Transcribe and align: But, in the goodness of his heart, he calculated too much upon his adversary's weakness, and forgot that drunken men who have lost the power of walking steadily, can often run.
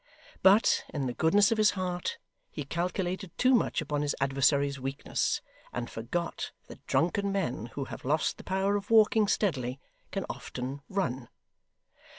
But, 0.41 0.83
in 0.91 1.05
the 1.05 1.13
goodness 1.13 1.51
of 1.51 1.59
his 1.59 1.69
heart, 1.77 2.17
he 2.49 2.63
calculated 2.65 3.37
too 3.37 3.53
much 3.53 3.81
upon 3.81 4.01
his 4.01 4.15
adversary's 4.19 4.79
weakness, 4.79 5.43
and 5.71 5.91
forgot 5.91 6.51
that 6.69 6.87
drunken 6.87 7.31
men 7.31 7.67
who 7.75 7.85
have 7.85 8.03
lost 8.03 8.37
the 8.37 8.43
power 8.43 8.75
of 8.75 8.89
walking 8.89 9.27
steadily, 9.27 9.79
can 10.11 10.25
often 10.27 10.81
run. 10.89 11.29